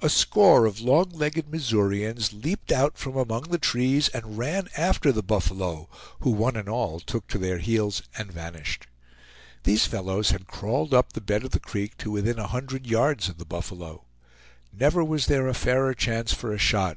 A 0.00 0.08
score 0.08 0.64
of 0.64 0.80
long 0.80 1.10
legged 1.10 1.50
Missourians 1.52 2.32
leaped 2.32 2.72
out 2.72 2.96
from 2.96 3.18
among 3.18 3.42
the 3.50 3.58
trees 3.58 4.08
and 4.14 4.38
ran 4.38 4.70
after 4.78 5.12
the 5.12 5.22
buffalo, 5.22 5.90
who 6.20 6.30
one 6.30 6.56
and 6.56 6.70
all 6.70 7.00
took 7.00 7.26
to 7.28 7.36
their 7.36 7.58
heels 7.58 8.00
and 8.16 8.32
vanished. 8.32 8.86
These 9.64 9.84
fellows 9.84 10.30
had 10.30 10.46
crawled 10.46 10.94
up 10.94 11.12
the 11.12 11.20
bed 11.20 11.44
of 11.44 11.50
the 11.50 11.60
Creek 11.60 11.98
to 11.98 12.10
within 12.10 12.38
a 12.38 12.46
hundred 12.46 12.86
yards 12.86 13.28
of 13.28 13.36
the 13.36 13.44
buffalo. 13.44 14.06
Never 14.72 15.04
was 15.04 15.26
there 15.26 15.48
a 15.48 15.52
fairer 15.52 15.92
chance 15.92 16.32
for 16.32 16.54
a 16.54 16.58
shot. 16.58 16.96